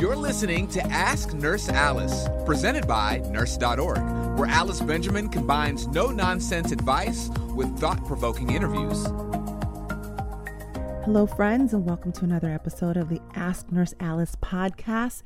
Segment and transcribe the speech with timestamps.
[0.00, 3.98] You're listening to Ask Nurse Alice, presented by Nurse.org,
[4.38, 9.04] where Alice Benjamin combines no nonsense advice with thought provoking interviews.
[11.04, 15.22] Hello, friends, and welcome to another episode of the Ask Nurse Alice podcast.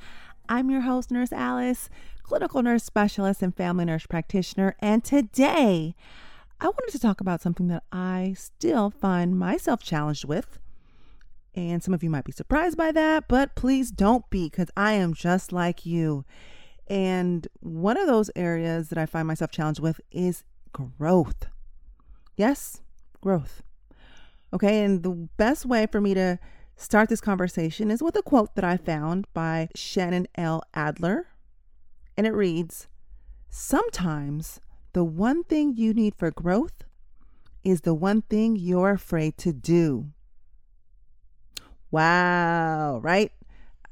[0.49, 1.89] I'm your host, Nurse Alice,
[2.25, 4.75] clinical nurse specialist and family nurse practitioner.
[4.81, 5.95] And today,
[6.61, 10.59] I wanted to talk about something that I still find myself challenged with.
[11.55, 14.93] And some of you might be surprised by that, but please don't be because I
[14.95, 16.25] am just like you.
[16.89, 21.47] And one of those areas that I find myself challenged with is growth.
[22.37, 22.83] Yes,
[23.21, 23.63] growth.
[24.53, 26.39] Okay, and the best way for me to
[26.77, 30.63] start this conversation is with a quote that I found by Shannon L.
[30.75, 31.29] Adler.
[32.17, 32.89] And it reads
[33.49, 34.61] Sometimes
[34.93, 36.85] the one thing you need for growth
[37.63, 40.11] is the one thing you're afraid to do.
[41.95, 43.31] Wow, right?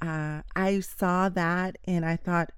[0.00, 2.50] Uh, I saw that and I thought,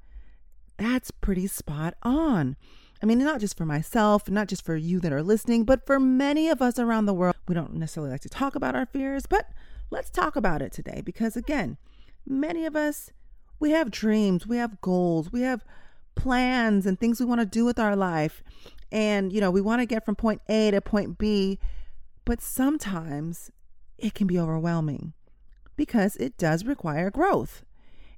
[0.78, 2.56] that's pretty spot on.
[3.02, 6.00] I mean, not just for myself, not just for you that are listening, but for
[6.00, 7.36] many of us around the world.
[7.46, 9.50] We don't necessarily like to talk about our fears, but
[9.91, 11.77] let's talk about it today because, again,
[12.27, 13.11] many of us,
[13.61, 15.62] we have dreams, we have goals, we have
[16.14, 18.42] plans and things we want to do with our life.
[18.90, 21.58] And, you know, we want to get from point A to point B,
[22.24, 23.50] but sometimes
[23.98, 25.12] it can be overwhelming
[25.77, 27.64] because it does require growth.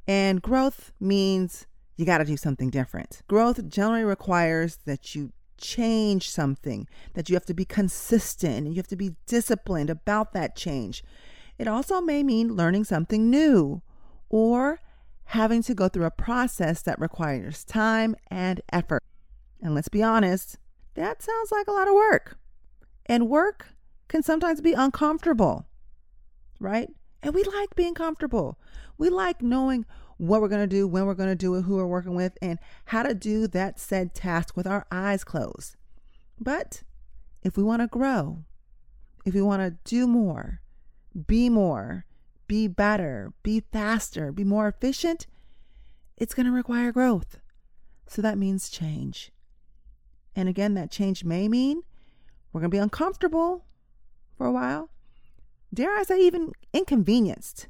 [0.06, 3.22] And growth means you got to do something different.
[3.26, 8.76] Growth generally requires that you change something, that you have to be consistent and you
[8.76, 11.02] have to be disciplined about that change.
[11.58, 13.82] It also may mean learning something new
[14.28, 14.80] or
[15.30, 19.02] having to go through a process that requires time and effort.
[19.62, 20.58] And let's be honest,
[20.94, 22.36] that sounds like a lot of work.
[23.06, 23.68] And work
[24.08, 25.66] can sometimes be uncomfortable,
[26.60, 26.90] right?
[27.26, 28.56] And we like being comfortable.
[28.98, 29.84] We like knowing
[30.16, 32.38] what we're going to do, when we're going to do it, who we're working with,
[32.40, 35.74] and how to do that said task with our eyes closed.
[36.38, 36.84] But
[37.42, 38.44] if we want to grow,
[39.24, 40.60] if we want to do more,
[41.26, 42.06] be more,
[42.46, 45.26] be better, be faster, be more efficient,
[46.16, 47.40] it's going to require growth.
[48.06, 49.32] So that means change.
[50.36, 51.82] And again, that change may mean
[52.52, 53.64] we're going to be uncomfortable
[54.38, 54.90] for a while.
[55.72, 57.68] Dare I say, even inconvenienced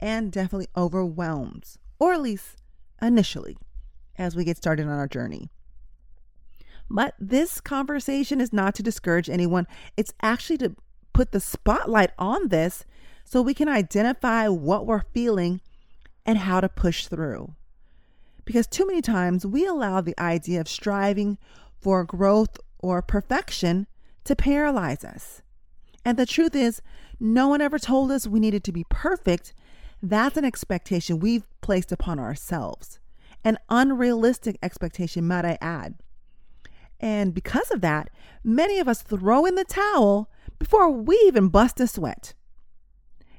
[0.00, 2.56] and definitely overwhelmed, or at least
[3.00, 3.56] initially,
[4.16, 5.50] as we get started on our journey.
[6.90, 9.66] But this conversation is not to discourage anyone,
[9.96, 10.76] it's actually to
[11.12, 12.84] put the spotlight on this
[13.24, 15.60] so we can identify what we're feeling
[16.26, 17.54] and how to push through.
[18.44, 21.38] Because too many times we allow the idea of striving
[21.80, 23.86] for growth or perfection
[24.24, 25.42] to paralyze us.
[26.04, 26.82] And the truth is,
[27.18, 29.54] no one ever told us we needed to be perfect.
[30.02, 32.98] That's an expectation we've placed upon ourselves,
[33.42, 35.94] an unrealistic expectation, might I add.
[37.00, 38.10] And because of that,
[38.42, 42.34] many of us throw in the towel before we even bust a sweat.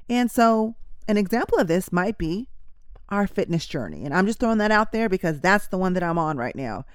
[0.09, 0.75] And so,
[1.07, 2.49] an example of this might be
[3.09, 4.03] our fitness journey.
[4.03, 6.55] And I'm just throwing that out there because that's the one that I'm on right
[6.55, 6.85] now.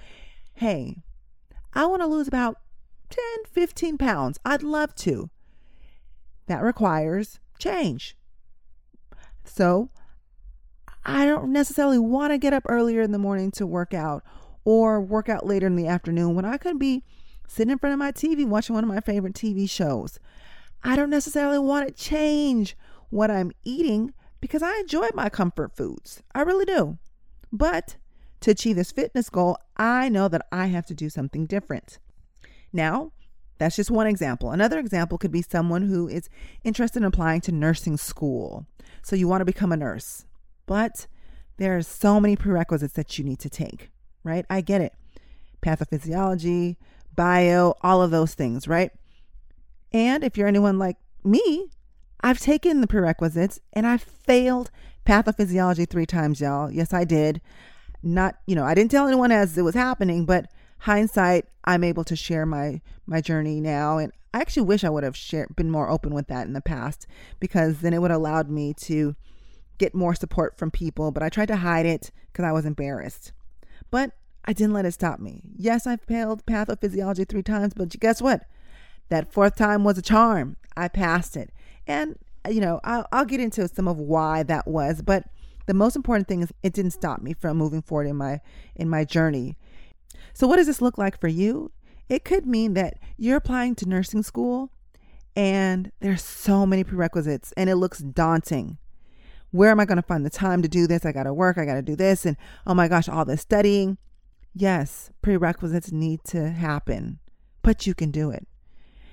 [0.53, 0.97] Hey,
[1.73, 2.57] I want to lose about
[3.09, 4.39] 10, 15 pounds.
[4.45, 5.29] I'd love to.
[6.51, 8.17] That requires change.
[9.45, 9.89] So,
[11.05, 14.21] I don't necessarily want to get up earlier in the morning to work out
[14.65, 17.05] or work out later in the afternoon when I could be
[17.47, 20.19] sitting in front of my TV watching one of my favorite TV shows.
[20.83, 22.75] I don't necessarily want to change
[23.11, 26.21] what I'm eating because I enjoy my comfort foods.
[26.35, 26.97] I really do.
[27.49, 27.95] But
[28.41, 31.97] to achieve this fitness goal, I know that I have to do something different.
[32.73, 33.13] Now,
[33.61, 34.49] that's just one example.
[34.49, 36.29] Another example could be someone who is
[36.63, 38.65] interested in applying to nursing school.
[39.03, 40.25] So you want to become a nurse,
[40.65, 41.05] but
[41.57, 43.91] there are so many prerequisites that you need to take,
[44.23, 44.47] right?
[44.49, 44.93] I get it.
[45.61, 46.77] Pathophysiology,
[47.15, 48.91] bio, all of those things, right?
[49.91, 51.69] And if you're anyone like me,
[52.21, 54.71] I've taken the prerequisites and I failed
[55.05, 56.71] pathophysiology three times, y'all.
[56.71, 57.41] Yes, I did.
[58.01, 60.47] Not, you know, I didn't tell anyone as it was happening, but
[60.81, 65.03] hindsight, I'm able to share my my journey now, and I actually wish I would
[65.03, 67.05] have shared, been more open with that in the past
[67.39, 69.15] because then it would have allowed me to
[69.77, 71.11] get more support from people.
[71.11, 73.33] But I tried to hide it because I was embarrassed.
[73.89, 74.11] But
[74.45, 75.41] I didn't let it stop me.
[75.55, 78.45] Yes, I failed pathophysiology three times, but guess what?
[79.09, 80.55] That fourth time was a charm.
[80.77, 81.51] I passed it.
[81.85, 82.17] And,
[82.49, 85.25] you know, I'll, I'll get into some of why that was, but
[85.67, 88.39] the most important thing is it didn't stop me from moving forward in my
[88.75, 89.57] in my journey.
[90.33, 91.71] So what does this look like for you?
[92.09, 94.71] It could mean that you're applying to nursing school
[95.35, 98.77] and there's so many prerequisites and it looks daunting.
[99.51, 101.05] Where am I going to find the time to do this?
[101.05, 101.57] I got to work.
[101.57, 102.25] I got to do this.
[102.25, 103.97] And oh my gosh, all this studying.
[104.53, 107.19] Yes, prerequisites need to happen,
[107.61, 108.47] but you can do it.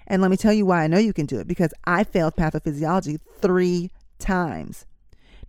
[0.06, 2.34] And let me tell you why I know you can do it because I failed
[2.34, 4.87] pathophysiology three times.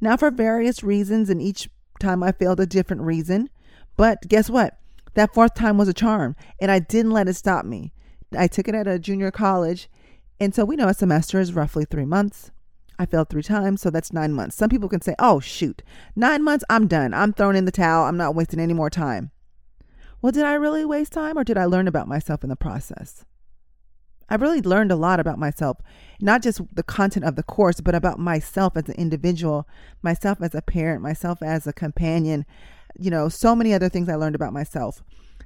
[0.02, 1.70] Now, for various reasons, and each
[2.00, 3.50] time I failed a different reason.
[3.98, 4.78] But guess what?
[5.16, 7.94] That fourth time was a charm, and I didn't let it stop me.
[8.38, 9.90] I took it at a junior college,
[10.40, 12.52] and so we know a semester is roughly three months.
[12.98, 14.58] I failed three times, so that's nine months.
[14.58, 15.82] Some people can say, oh, shoot,
[16.16, 17.14] nine months, I'm done.
[17.14, 18.06] I'm throwing in the towel.
[18.06, 19.32] I'm not wasting any more time.
[20.22, 23.24] Well, did I really waste time or did I learn about myself in the process?
[24.30, 25.78] I really learned a lot about myself,
[26.20, 29.68] not just the content of the course, but about myself as an individual,
[30.02, 32.46] myself as a parent, myself as a companion,
[32.98, 35.04] you know, so many other things I learned about myself.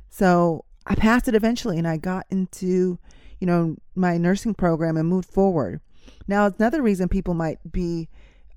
[0.09, 2.99] So I passed it eventually and I got into,
[3.39, 5.81] you know, my nursing program and moved forward.
[6.27, 8.09] Now, another reason people might be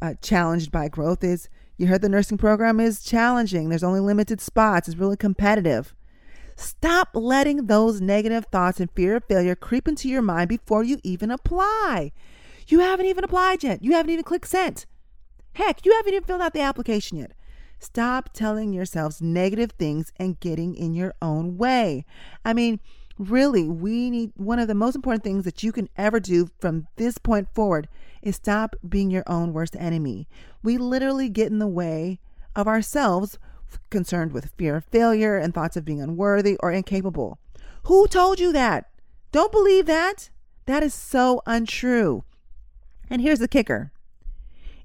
[0.03, 3.69] uh, challenged by growth is you heard the nursing program is challenging.
[3.69, 4.89] There's only limited spots.
[4.89, 5.95] It's really competitive.
[6.57, 10.99] Stop letting those negative thoughts and fear of failure creep into your mind before you
[11.03, 12.13] even apply.
[12.69, 13.85] You haven't even applied yet.
[13.85, 14.87] You haven't even clicked send.
[15.53, 17.33] Heck, you haven't even filled out the application yet.
[17.79, 22.05] Stop telling yourselves negative things and getting in your own way.
[22.45, 22.81] I mean,
[23.19, 26.87] really, we need one of the most important things that you can ever do from
[26.97, 27.89] this point forward
[28.23, 30.27] is stop being your own worst enemy.
[30.63, 32.19] We literally get in the way
[32.55, 33.39] of ourselves
[33.91, 37.39] concerned with fear of failure and thoughts of being unworthy or incapable.
[37.85, 38.91] Who told you that?
[39.33, 40.31] Don't believe that.
[40.67, 42.25] That is so untrue.
[43.09, 43.93] And here's the kicker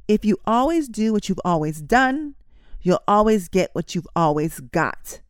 [0.07, 2.35] if you always do what you've always done,
[2.81, 5.21] you'll always get what you've always got.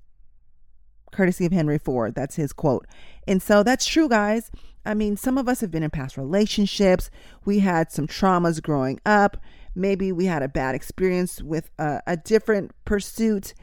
[1.12, 2.16] Courtesy of Henry Ford.
[2.16, 2.88] That's his quote.
[3.28, 4.50] And so that's true, guys.
[4.86, 7.10] I mean, some of us have been in past relationships.
[7.46, 9.38] We had some traumas growing up.
[9.76, 13.54] Maybe we had a bad experience with a, a different pursuit.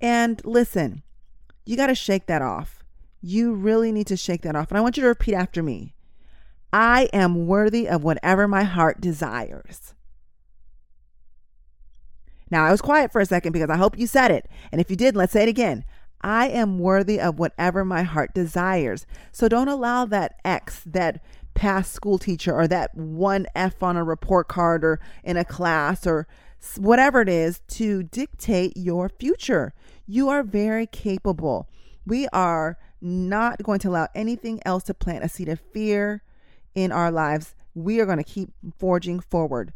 [0.00, 1.02] And listen,
[1.64, 2.82] you got to shake that off.
[3.20, 4.70] You really need to shake that off.
[4.70, 5.94] And I want you to repeat after me
[6.72, 9.93] I am worthy of whatever my heart desires.
[12.50, 14.48] Now, I was quiet for a second because I hope you said it.
[14.70, 15.84] And if you did, let's say it again.
[16.20, 19.06] I am worthy of whatever my heart desires.
[19.30, 24.04] So don't allow that X, that past school teacher or that one F on a
[24.04, 26.26] report card or in a class or
[26.76, 29.74] whatever it is to dictate your future.
[30.06, 31.68] You are very capable.
[32.06, 36.22] We are not going to allow anything else to plant a seed of fear
[36.74, 37.54] in our lives.
[37.74, 39.72] We are going to keep forging forward.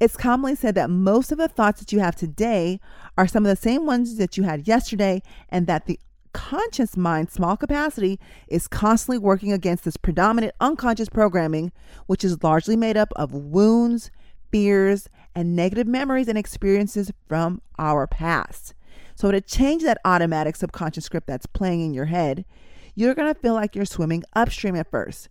[0.00, 2.80] It's commonly said that most of the thoughts that you have today
[3.16, 5.98] are some of the same ones that you had yesterday, and that the
[6.32, 11.72] conscious mind, small capacity, is constantly working against this predominant unconscious programming,
[12.06, 14.10] which is largely made up of wounds,
[14.50, 18.74] fears, and negative memories and experiences from our past.
[19.14, 22.44] So, to change that automatic subconscious script that's playing in your head,
[22.94, 25.28] you're going to feel like you're swimming upstream at first.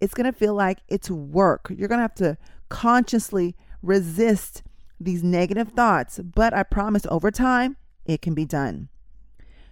[0.00, 1.70] It's going to feel like it's work.
[1.70, 2.36] You're going to have to
[2.68, 3.54] consciously
[3.84, 4.62] resist
[5.00, 8.88] these negative thoughts, but I promise over time, it can be done.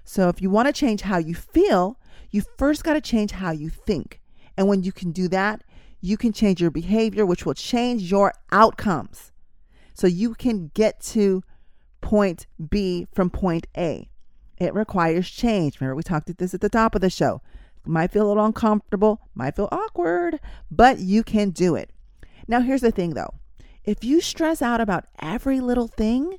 [0.05, 1.99] So if you want to change how you feel,
[2.31, 4.21] you first got to change how you think.
[4.57, 5.63] And when you can do that,
[6.01, 9.33] you can change your behavior, which will change your outcomes.
[9.95, 11.43] So you can get to
[12.01, 14.09] point B from point A.
[14.59, 15.81] It requires change.
[15.81, 17.41] Remember, we talked about this at the top of the show.
[17.85, 20.39] Might feel a little uncomfortable, might feel awkward,
[20.71, 21.91] but you can do it.
[22.47, 23.35] Now, here's the thing though
[23.85, 26.39] if you stress out about every little thing,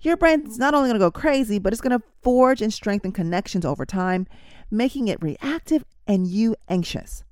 [0.00, 3.12] your brain's not only going to go crazy, but it's going to forge and strengthen
[3.12, 4.26] connections over time,
[4.70, 7.24] making it reactive and you anxious.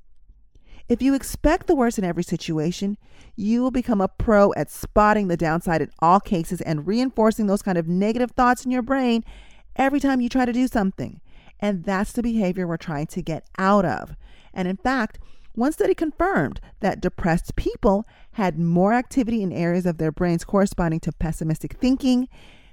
[0.88, 2.99] If you expect the worst in every situation,
[3.37, 7.62] you will become a pro at spotting the downside in all cases and reinforcing those
[7.62, 9.25] kind of negative thoughts in your brain
[9.76, 11.21] every time you try to do something.
[11.61, 14.16] And that's the behavior we're trying to get out of.
[14.52, 15.18] And in fact,
[15.54, 21.00] one study confirmed that depressed people had more activity in areas of their brains corresponding
[21.00, 22.28] to pessimistic thinking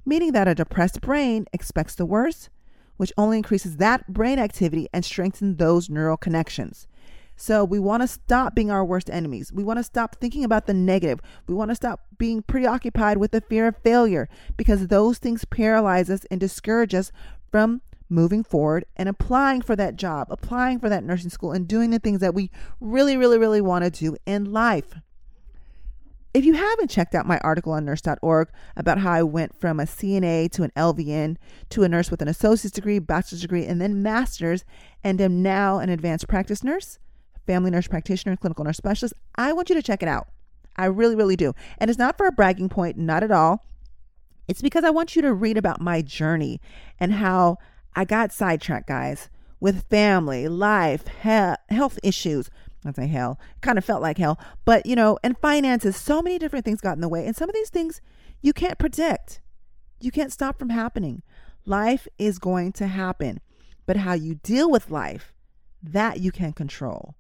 [0.06, 2.50] meaning that a depressed brain expects the worst,
[2.98, 6.88] which only increases that brain activity and strengthens those neural connections.
[7.36, 9.54] So we want to stop being our worst enemies.
[9.54, 11.22] We want to stop thinking about the negative.
[11.48, 16.10] We want to stop being preoccupied with the fear of failure because those things paralyze
[16.10, 17.14] us and discourage us
[17.50, 21.92] from moving forward and applying for that job, applying for that nursing school, and doing
[21.92, 24.96] the things that we really, really, really want to do in life.
[26.32, 29.84] If you haven't checked out my article on nurse.org about how I went from a
[29.84, 31.38] CNA to an LVN
[31.70, 34.64] to a nurse with an associate's degree, bachelor's degree, and then master's,
[35.04, 37.00] and am now an advanced practice nurse,
[37.48, 40.28] family nurse practitioner, clinical nurse specialist, I want you to check it out.
[40.76, 41.54] I really, really do.
[41.80, 43.66] And it's not for a bragging point, not at all.
[44.48, 46.62] It's because I want you to read about my journey
[47.00, 47.58] and how
[47.96, 49.30] I got sidetracked, guys,
[49.60, 52.50] with family, life, he- health issues.
[52.86, 55.98] I say hell, kind of felt like hell, but you know, and finances.
[55.98, 58.00] So many different things got in the way, and some of these things
[58.42, 59.42] you can't predict.
[60.00, 61.22] You can't stop from happening.
[61.66, 63.42] Life is going to happen,
[63.86, 65.34] but how you deal with life,
[65.84, 67.16] that you can control.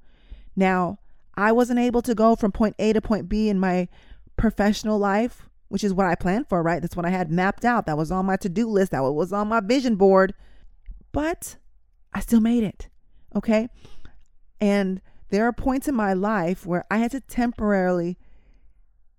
[0.55, 0.99] Now,
[1.35, 3.89] I wasn't able to go from point A to point B in my
[4.37, 6.81] professional life, which is what I planned for, right?
[6.81, 7.85] That's what I had mapped out.
[7.85, 8.91] That was on my to do list.
[8.91, 10.33] That was on my vision board.
[11.11, 11.57] But
[12.13, 12.89] I still made it.
[13.35, 13.69] Okay.
[14.59, 18.17] And there are points in my life where I had to temporarily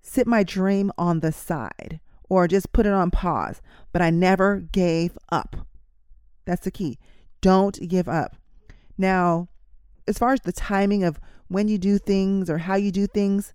[0.02, 3.61] sit my dream on the side or just put it on pause,
[3.92, 5.56] but I never gave up.
[6.44, 6.99] That's the key.
[7.40, 8.37] Don't give up.
[8.97, 9.49] Now,
[10.06, 13.54] as far as the timing of when you do things or how you do things,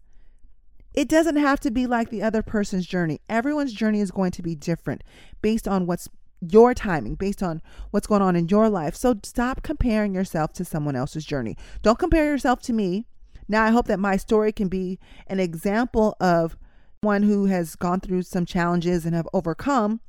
[0.94, 3.20] it doesn't have to be like the other person's journey.
[3.28, 5.04] Everyone's journey is going to be different
[5.42, 6.10] based on what's
[6.52, 7.62] your timing, based on
[7.92, 8.96] what's going on in your life.
[8.96, 11.58] So stop comparing yourself to someone else's journey.
[11.82, 13.06] Don't compare yourself to me.
[13.48, 16.58] Now, I hope that my story can be an example of
[17.02, 20.02] one who has gone through some challenges and have overcome,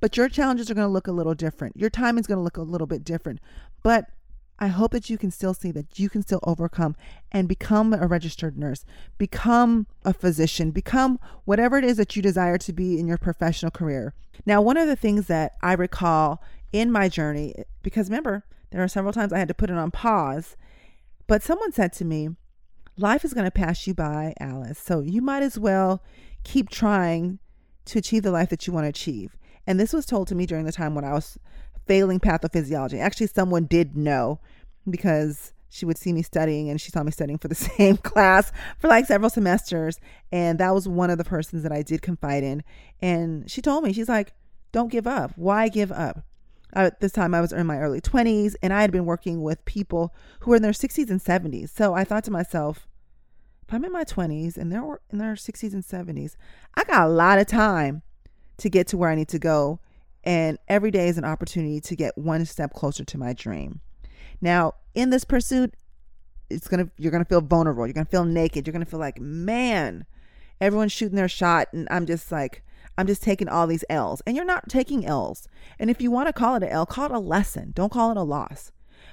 [0.00, 1.76] but your challenges are going to look a little different.
[1.76, 3.40] Your time is going to look a little bit different.
[3.82, 4.06] But
[4.60, 6.94] I hope that you can still see that you can still overcome
[7.32, 8.84] and become a registered nurse,
[9.16, 13.70] become a physician, become whatever it is that you desire to be in your professional
[13.70, 14.12] career.
[14.44, 18.88] Now, one of the things that I recall in my journey, because remember, there are
[18.88, 20.56] several times I had to put it on pause,
[21.26, 22.30] but someone said to me,
[22.96, 24.78] Life is going to pass you by, Alice.
[24.78, 26.02] So you might as well
[26.44, 27.38] keep trying
[27.86, 29.38] to achieve the life that you want to achieve.
[29.66, 31.38] And this was told to me during the time when I was
[31.86, 33.00] failing pathophysiology.
[33.00, 34.40] Actually, someone did know
[34.88, 38.52] because she would see me studying and she saw me studying for the same class
[38.78, 39.98] for like several semesters.
[40.32, 42.62] And that was one of the persons that I did confide in.
[43.00, 44.32] And she told me, she's like,
[44.72, 45.32] don't give up.
[45.36, 46.24] Why give up?
[46.74, 49.42] Uh, at this time, I was in my early 20s and I had been working
[49.42, 51.70] with people who were in their 60s and 70s.
[51.70, 52.86] So I thought to myself,
[53.66, 56.36] if I'm in my 20s and they're in their 60s and 70s,
[56.74, 58.02] I got a lot of time
[58.58, 59.80] to get to where I need to go.
[60.24, 63.80] And every day is an opportunity to get one step closer to my dream.
[64.40, 65.74] Now, in this pursuit,
[66.50, 67.86] it's gonna you're gonna feel vulnerable.
[67.86, 68.66] You're gonna feel naked.
[68.66, 70.04] You're gonna feel like, man,
[70.60, 72.62] everyone's shooting their shot, and I'm just like,
[72.98, 74.20] I'm just taking all these L's.
[74.26, 75.48] And you're not taking L's.
[75.78, 77.72] And if you want to call it an L, call it a lesson.
[77.74, 78.72] Don't call it a loss.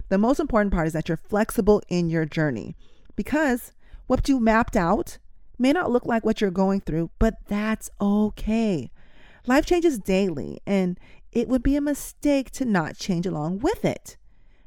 [0.10, 2.76] The most important part is that you're flexible in your journey
[3.16, 3.74] because
[4.08, 5.18] what you mapped out
[5.58, 8.92] may not look like what you're going through, but that's okay.
[9.48, 11.00] Life changes daily, and
[11.32, 14.18] it would be a mistake to not change along with it,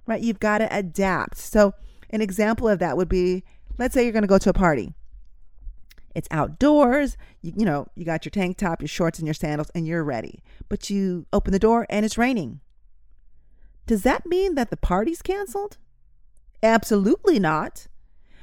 [0.06, 0.22] right?
[0.22, 1.37] You've got to adapt.
[1.37, 1.75] So,
[2.08, 3.44] an example of that would be
[3.80, 4.94] let's say you're going to go to a party.
[6.14, 7.16] It's outdoors.
[7.40, 10.04] You, you know, you got your tank top, your shorts, and your sandals, and you're
[10.04, 10.42] ready.
[10.68, 12.60] But you open the door and it's raining.
[13.87, 15.78] Does that mean that the party's canceled?
[16.62, 17.87] Absolutely not.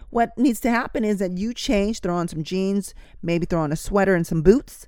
[0.10, 3.72] What needs to happen is that you change, throw on some jeans, maybe throw on
[3.72, 4.88] a sweater and some boots,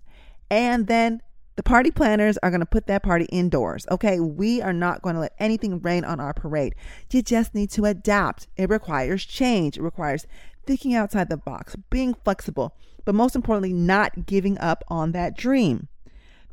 [0.50, 1.22] and then
[1.60, 3.86] the party planners are going to put that party indoors.
[3.92, 6.74] Okay, we are not going to let anything rain on our parade.
[7.12, 8.48] You just need to adapt.
[8.56, 10.26] It requires change, it requires
[10.66, 15.90] thinking outside the box, being flexible, but most importantly, not giving up on that dream.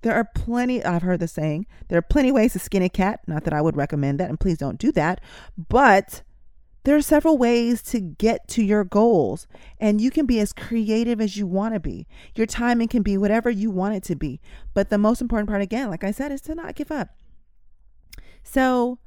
[0.03, 3.21] There are plenty, I've heard the saying, there are plenty ways to skin a cat.
[3.29, 5.21] Not that I would recommend that, and please don't do that.
[5.57, 6.23] But
[6.87, 9.49] there are several ways to get to your goals,
[9.81, 12.07] and you can be as creative as you want to be.
[12.37, 14.41] Your timing can be whatever you want it to be.
[14.73, 17.09] But the most important part, again, like I said, is to not give up.
[18.45, 19.01] So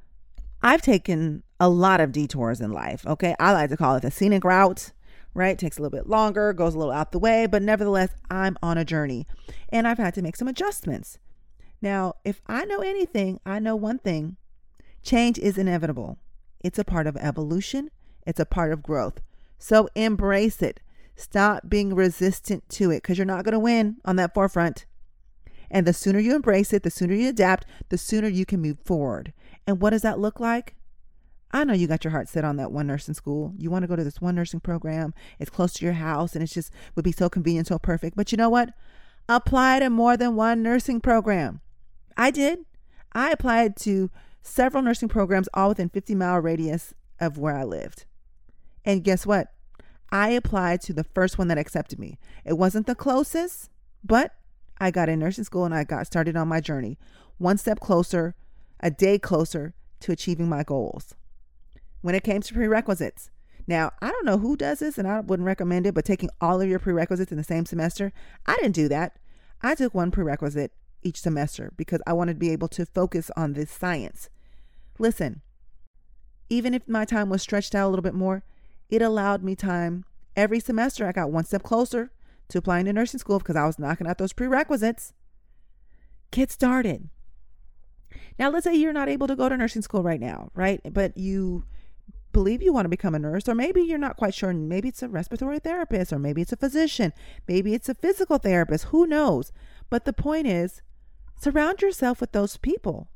[0.62, 3.08] I've taken a lot of detours in life.
[3.08, 3.34] Okay.
[3.40, 4.92] I like to call it the scenic route,
[5.34, 5.58] right?
[5.58, 8.78] Takes a little bit longer, goes a little out the way, but nevertheless, I'm on
[8.78, 9.26] a journey
[9.70, 11.18] and I've had to make some adjustments.
[11.82, 14.36] Now, if I know anything, I know one thing
[15.02, 16.18] change is inevitable.
[16.62, 17.90] It's a part of evolution,
[18.26, 19.22] it's a part of growth.
[19.58, 20.80] So embrace it.
[21.16, 24.86] Stop being resistant to it because you're not going to win on that forefront.
[25.70, 28.80] And the sooner you embrace it, the sooner you adapt, the sooner you can move
[28.84, 29.34] forward.
[29.68, 30.76] And what does that look like?
[31.52, 33.54] I know you got your heart set on that one nursing school.
[33.58, 35.14] You want to go to this one nursing program.
[35.40, 38.16] It's close to your house and it's just would be so convenient, so perfect.
[38.16, 38.74] But you know what?
[39.28, 41.62] Apply to more than one nursing program.
[42.16, 42.60] I did.
[43.14, 48.06] I applied to several nursing programs all within 50 mile radius of where I lived.
[48.86, 49.48] And guess what?
[50.12, 52.18] I applied to the first one that accepted me.
[52.46, 53.70] It wasn't the closest,
[54.04, 54.34] but
[54.80, 56.98] I got in nursing school and I got started on my journey,
[57.38, 58.36] one step closer,
[58.80, 61.14] a day closer to achieving my goals.
[62.02, 63.30] When it came to prerequisites,
[63.68, 66.62] now I don't know who does this and I wouldn't recommend it, but taking all
[66.62, 68.12] of your prerequisites in the same semester,
[68.48, 69.18] I didn't do that.
[69.62, 70.72] I took one prerequisite
[71.04, 74.30] each semester because I wanted to be able to focus on this science.
[74.98, 75.42] Listen,
[76.50, 78.44] even if my time was stretched out a little bit more,
[78.90, 81.08] it allowed me time every semester.
[81.08, 82.12] I got one step closer
[82.50, 85.14] to applying to nursing school because I was knocking out those prerequisites.
[86.32, 87.10] Get started.
[88.38, 90.82] Now, let's say you're not able to go to nursing school right now, right?
[90.92, 91.66] But you
[92.32, 94.54] believe you want to become a nurse, or maybe you're not quite sure.
[94.54, 97.14] Maybe it's a respiratory therapist, or maybe it's a physician,
[97.48, 98.86] maybe it's a physical therapist.
[98.86, 99.52] Who knows?
[99.90, 100.82] But the point is,
[101.40, 103.10] surround yourself with those people.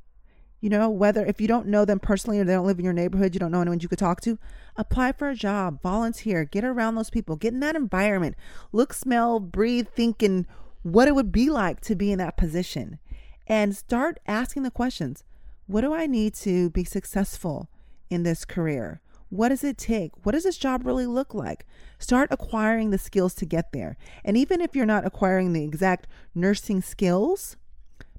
[0.62, 2.94] You know, whether if you don't know them personally or they don't live in your
[2.94, 4.40] neighborhood, you don't know anyone you could talk to,
[4.78, 8.36] apply for a job, volunteer, get around those people, get in that environment,
[8.72, 10.48] look, smell, breathe, think, and
[10.82, 13.00] what it would be like to be in that position.
[13.46, 15.26] And start asking the questions
[15.68, 17.70] What do I need to be successful
[18.10, 19.02] in this career?
[19.28, 20.12] What does it take?
[20.24, 21.66] What does this job really look like?
[22.00, 23.98] Start acquiring the skills to get there.
[24.24, 27.58] And even if you're not acquiring the exact nursing skills,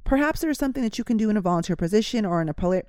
[0.04, 2.82] Perhaps there's something that you can do in a volunteer position or in a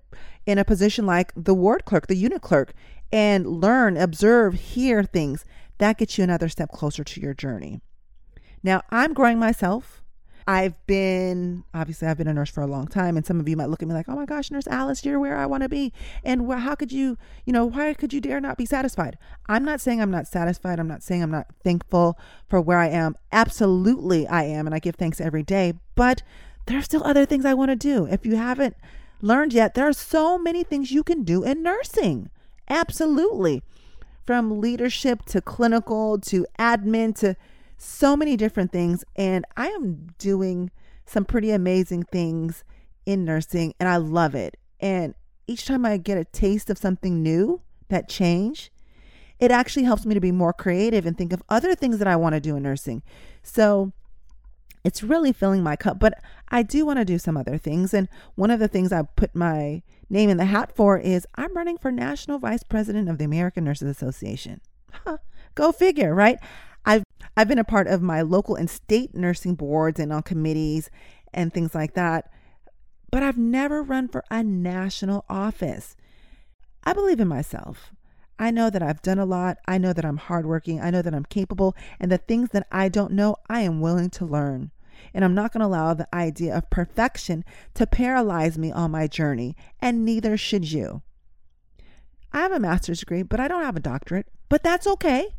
[0.45, 2.73] in a position like the ward clerk, the unit clerk,
[3.11, 5.45] and learn, observe, hear things.
[5.77, 7.81] That gets you another step closer to your journey.
[8.63, 10.01] Now, I'm growing myself.
[10.47, 13.57] I've been obviously I've been a nurse for a long time, and some of you
[13.57, 15.69] might look at me like, "Oh my gosh, Nurse Alice, you're where I want to
[15.69, 15.91] be."
[16.23, 19.17] And how could you, you know, why could you dare not be satisfied?
[19.47, 20.79] I'm not saying I'm not satisfied.
[20.79, 23.15] I'm not saying I'm not thankful for where I am.
[23.31, 25.73] Absolutely, I am, and I give thanks every day.
[25.95, 26.21] But
[26.65, 28.05] there are still other things I want to do.
[28.05, 28.75] If you haven't
[29.21, 32.29] learned yet, there are so many things you can do in nursing.
[32.69, 33.61] Absolutely.
[34.25, 37.35] From leadership to clinical to admin to
[37.77, 39.03] so many different things.
[39.15, 40.71] And I am doing
[41.05, 42.63] some pretty amazing things
[43.05, 44.57] in nursing and I love it.
[44.79, 45.13] And
[45.47, 48.71] each time I get a taste of something new, that change,
[49.39, 52.15] it actually helps me to be more creative and think of other things that I
[52.15, 53.03] want to do in nursing.
[53.43, 53.91] So
[54.85, 56.13] it's really filling my cup, but
[56.49, 57.91] I do want to do some other things.
[57.91, 61.55] And one of the things I put my name in the hat for is I'm
[61.57, 64.61] running for National Vice President of the American Nurses Association.
[64.91, 65.17] Huh,
[65.55, 66.37] go figure, right?
[66.85, 67.03] I've
[67.35, 70.91] I've been a part of my local and state nursing boards and on committees
[71.33, 72.29] and things like that,
[73.09, 75.95] but I've never run for a national office.
[76.83, 77.91] I believe in myself.
[78.37, 79.57] I know that I've done a lot.
[79.65, 80.79] I know that I'm hardworking.
[80.79, 81.75] I know that I'm capable.
[81.99, 84.71] And the things that I don't know, I am willing to learn
[85.13, 89.07] and I'm not going to allow the idea of perfection to paralyze me on my
[89.07, 91.01] journey, and neither should you.
[92.31, 95.35] I have a master's degree, but I don't have a doctorate, but that's okay.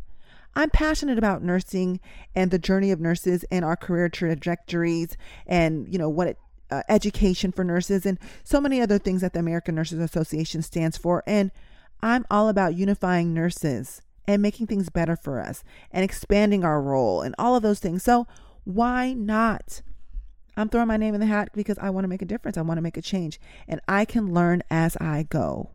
[0.55, 2.01] I'm passionate about nursing
[2.35, 5.17] and the journey of nurses and our career trajectories
[5.47, 6.39] and, you know, what it,
[6.71, 10.97] uh, education for nurses and so many other things that the American Nurses Association stands
[10.97, 11.23] for.
[11.27, 11.51] And
[12.01, 17.21] I'm all about unifying nurses and making things better for us and expanding our role
[17.21, 18.03] and all of those things.
[18.03, 18.27] So,
[18.67, 19.81] why not?
[20.57, 22.59] I'm throwing my name in the hat because I want to make a difference.
[22.59, 23.39] I want to make a change.
[23.69, 25.71] And I can learn as I go.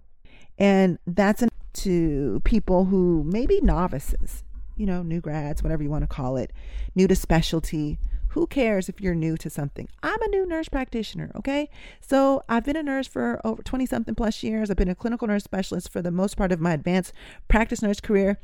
[0.58, 4.44] And that's to people who may be novices,
[4.76, 6.52] you know, new grads, whatever you want to call it,
[6.94, 7.98] new to specialty.
[8.30, 9.88] Who cares if you're new to something?
[10.04, 11.70] I'm a new nurse practitioner, okay?
[12.02, 14.70] So I've been a nurse for over 20 something plus years.
[14.70, 17.14] I've been a clinical nurse specialist for the most part of my advanced
[17.48, 18.38] practice nurse career,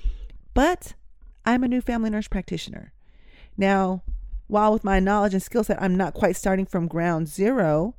[0.54, 0.94] but
[1.46, 2.94] I'm a new family nurse practitioner.
[3.58, 4.04] Now,
[4.48, 7.96] while with my knowledge and skill set, I'm not quite starting from ground zero,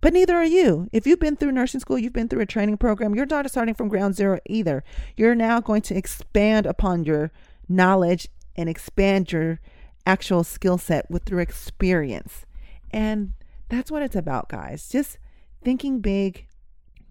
[0.00, 0.88] but neither are you.
[0.92, 3.74] If you've been through nursing school, you've been through a training program, you're not starting
[3.74, 4.84] from ground zero either.
[5.16, 7.32] You're now going to expand upon your
[7.68, 9.60] knowledge and expand your
[10.06, 12.46] actual skill set with through experience.
[12.90, 13.32] And
[13.68, 14.88] that's what it's about, guys.
[14.88, 15.18] Just
[15.64, 16.46] thinking big,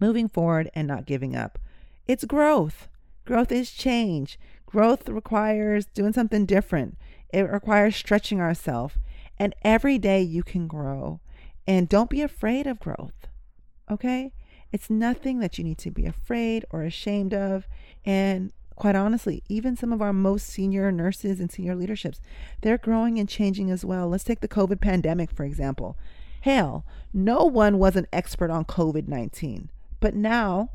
[0.00, 1.58] moving forward, and not giving up.
[2.06, 2.88] It's growth.
[3.26, 4.38] Growth is change.
[4.64, 6.96] Growth requires doing something different.
[7.36, 8.94] It requires stretching ourselves.
[9.38, 11.20] And every day you can grow.
[11.66, 13.28] And don't be afraid of growth.
[13.90, 14.32] Okay?
[14.72, 17.68] It's nothing that you need to be afraid or ashamed of.
[18.06, 22.22] And quite honestly, even some of our most senior nurses and senior leaderships,
[22.62, 24.08] they're growing and changing as well.
[24.08, 25.98] Let's take the COVID pandemic, for example.
[26.40, 29.68] Hell, no one was an expert on COVID 19.
[30.00, 30.70] But now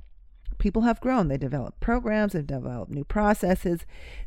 [0.61, 1.27] people have grown.
[1.27, 3.81] They develop programs, they've developed new processes,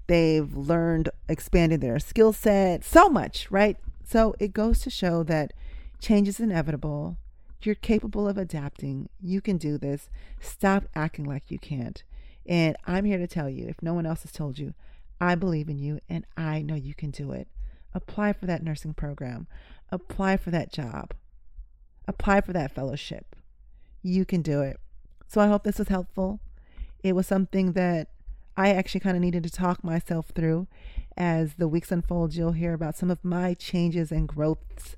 [0.08, 3.78] they've learned, expanded their skill set, so much, right?
[4.04, 5.52] So it goes to show that
[6.00, 7.16] change is inevitable.
[7.62, 9.08] You're capable of adapting.
[9.22, 10.10] You can do this.
[10.40, 12.02] Stop acting like you can't.
[12.44, 14.74] And I'm here to tell you if no one else has told you,
[15.20, 17.46] I believe in you and I know you can do it.
[17.94, 19.46] Apply for that nursing program,
[19.92, 21.14] apply for that job,
[22.08, 23.36] apply for that fellowship.
[24.02, 24.78] You can do it.
[25.26, 26.40] So I hope this was helpful.
[27.02, 28.08] It was something that
[28.56, 30.68] I actually kind of needed to talk myself through.
[31.16, 34.96] as the weeks unfold, you'll hear about some of my changes and growths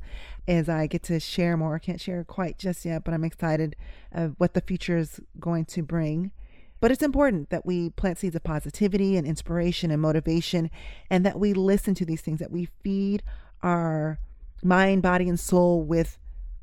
[0.48, 1.74] as I get to share more.
[1.74, 3.76] I can't share quite just yet, but I'm excited
[4.12, 6.30] of what the future is going to bring.
[6.80, 10.70] But it's important that we plant seeds of positivity and inspiration and motivation,
[11.10, 13.22] and that we listen to these things, that we feed
[13.62, 14.18] our
[14.62, 16.18] mind, body, and soul with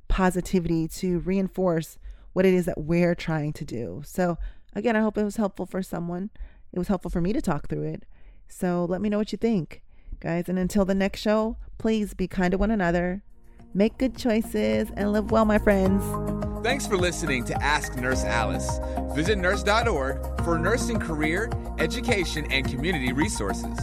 [0.08, 1.98] positivity to reinforce
[2.34, 4.02] what it is that we're trying to do.
[4.06, 4.38] So,
[4.76, 6.30] again, I hope it was helpful for someone.
[6.72, 8.04] It was helpful for me to talk through it.
[8.48, 9.82] So, let me know what you think,
[10.20, 10.50] guys.
[10.50, 13.24] And until the next show, please be kind to one another,
[13.74, 16.04] make good choices, and live well, my friends.
[16.64, 18.80] Thanks for listening to Ask Nurse Alice.
[19.16, 23.78] Visit nurse.org for nursing career, education, and community resources.